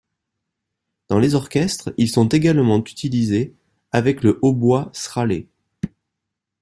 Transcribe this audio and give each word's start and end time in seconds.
Dans 1.09 1.19
les 1.19 1.35
orchestres 1.35 1.93
ils 1.95 2.09
sont 2.09 2.27
également 2.29 2.79
utilisés 2.79 3.53
avec 3.91 4.23
le 4.23 4.39
hautbois 4.41 4.89
sralay. 4.93 5.47